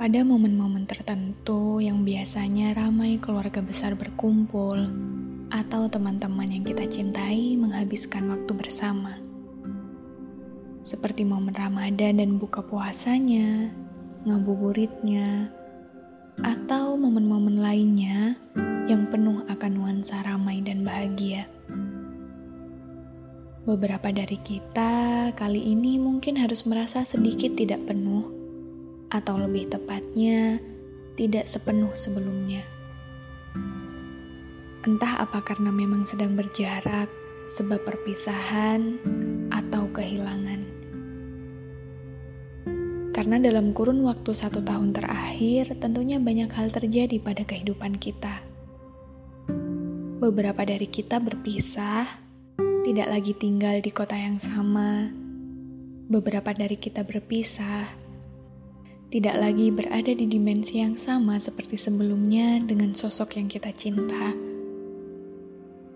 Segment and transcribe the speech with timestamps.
[0.00, 4.88] Pada momen-momen tertentu yang biasanya ramai keluarga besar berkumpul
[5.52, 9.20] atau teman-teman yang kita cintai menghabiskan waktu bersama.
[10.80, 13.68] Seperti momen Ramadan dan buka puasanya,
[14.24, 15.52] ngabuburitnya,
[16.48, 18.40] atau momen-momen lainnya
[18.88, 21.44] yang penuh akan nuansa ramai dan bahagia.
[23.68, 28.39] Beberapa dari kita kali ini mungkin harus merasa sedikit tidak penuh,
[29.10, 30.62] atau lebih tepatnya,
[31.18, 32.62] tidak sepenuh sebelumnya.
[34.86, 37.10] Entah apa karena memang sedang berjarak,
[37.50, 38.96] sebab perpisahan,
[39.50, 40.80] atau kehilangan.
[43.10, 48.40] Karena dalam kurun waktu satu tahun terakhir, tentunya banyak hal terjadi pada kehidupan kita.
[50.22, 52.06] Beberapa dari kita berpisah,
[52.86, 55.12] tidak lagi tinggal di kota yang sama.
[56.08, 57.84] Beberapa dari kita berpisah,
[59.10, 64.30] tidak lagi berada di dimensi yang sama seperti sebelumnya dengan sosok yang kita cinta.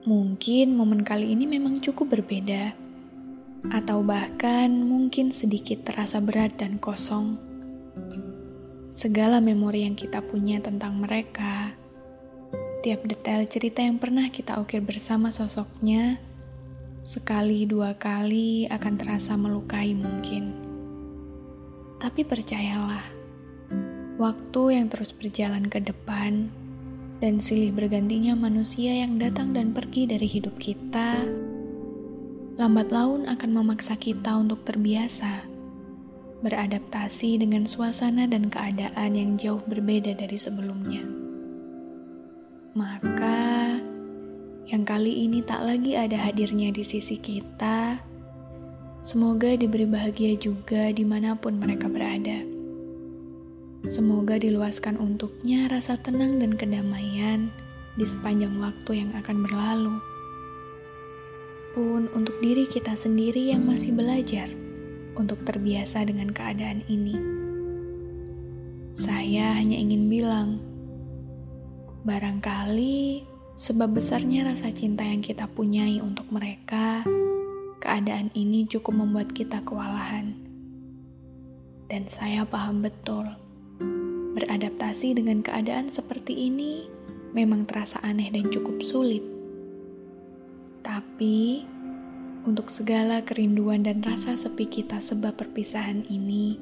[0.02, 2.74] Mungkin momen kali ini memang cukup berbeda,
[3.70, 7.38] atau bahkan mungkin sedikit terasa berat dan kosong.
[8.90, 11.70] Segala memori yang kita punya tentang mereka,
[12.82, 16.18] tiap detail cerita yang pernah kita ukir bersama sosoknya,
[17.06, 20.63] sekali dua kali akan terasa melukai mungkin.
[22.05, 23.00] Tapi percayalah,
[24.20, 26.52] waktu yang terus berjalan ke depan
[27.24, 31.24] dan silih bergantinya manusia yang datang dan pergi dari hidup kita,
[32.61, 35.48] lambat laun akan memaksa kita untuk terbiasa,
[36.45, 41.08] beradaptasi dengan suasana dan keadaan yang jauh berbeda dari sebelumnya.
[42.77, 43.80] Maka,
[44.68, 47.96] yang kali ini tak lagi ada hadirnya di sisi kita,
[49.04, 52.40] semoga diberi bahagia juga di mana pun mereka berada.
[53.84, 57.52] Semoga diluaskan untuknya rasa tenang dan kedamaian
[58.00, 60.00] di sepanjang waktu yang akan berlalu.
[61.76, 64.48] Pun untuk diri kita sendiri yang masih belajar
[65.20, 67.20] untuk terbiasa dengan keadaan ini.
[68.96, 70.64] Saya hanya ingin bilang,
[72.08, 77.04] barangkali sebab besarnya rasa cinta yang kita punyai untuk mereka,
[77.94, 80.34] keadaan ini cukup membuat kita kewalahan.
[81.86, 83.22] Dan saya paham betul
[84.34, 86.90] Beradaptasi dengan keadaan seperti ini
[87.38, 89.22] memang terasa aneh dan cukup sulit.
[90.83, 91.62] Tapi,
[92.42, 96.58] untuk segala kerinduan dan rasa sepi kita sebab perpisahan ini,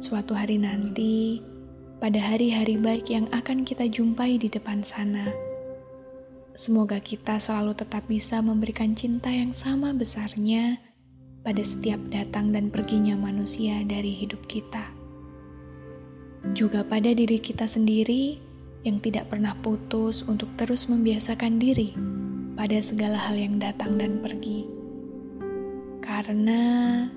[0.00, 1.44] suatu hari nanti,
[2.00, 5.28] pada hari-hari baik yang akan kita jumpai di depan sana,
[6.54, 10.78] semoga kita selalu tetap bisa memberikan cinta yang sama besarnya
[11.42, 15.04] pada setiap datang dan perginya manusia dari hidup kita
[16.52, 18.36] juga pada diri kita sendiri
[18.84, 21.96] yang tidak pernah putus untuk terus membiasakan diri
[22.52, 24.68] pada segala hal yang datang dan pergi.
[26.04, 26.60] Karena,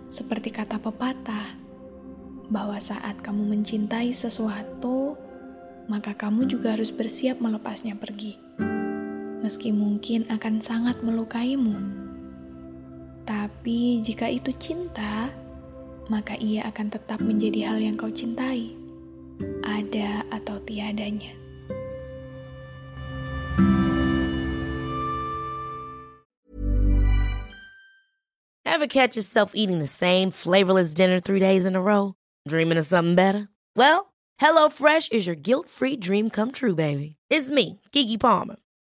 [0.08, 1.60] seperti kata pepatah,
[2.48, 5.20] bahwa saat kamu mencintai sesuatu,
[5.92, 8.40] maka kamu juga harus bersiap melepasnya pergi,
[9.48, 11.80] meski mungkin akan sangat melukaimu.
[13.24, 15.32] Tapi, jika itu cinta,
[16.12, 18.76] maka ia akan tetap menjadi hal yang kau cintai
[19.64, 21.32] ada atau tiadanya.
[28.68, 32.20] Ever catch yourself eating the same flavorless dinner three days in a row?
[32.44, 33.48] Dreaming of something better?
[33.80, 34.12] Well,
[34.44, 37.16] HelloFresh is your guilt-free dream come true, baby.
[37.32, 38.60] It's me, Kiki Palmer.